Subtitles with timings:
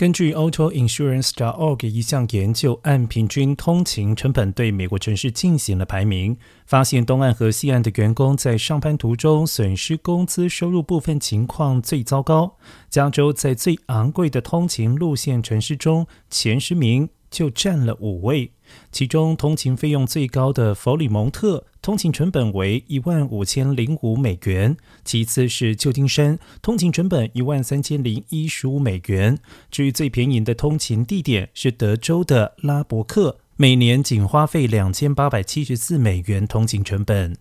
[0.00, 12.56] 根据 AutoInsurance.org 一项研究，按平均通勤成本对美国城市进行了排名，发现东岸和西岸的员工在上班途中损失工资收入部分情况最糟糕。
[12.88, 18.52] 加州在最昂贵的通勤路线城市中前十名就占了五位。
[18.92, 24.74] 其中，通勤费用最高的佛里蒙特，通勤成本为一万五千零五美元；
[25.04, 29.38] 其次是旧金山，通勤成本一万三千零一十五美元。
[29.70, 37.36] 至于最便宜的通勤地点是德州的拉伯克，每年仅花费两千八百七十四美元通勤成本。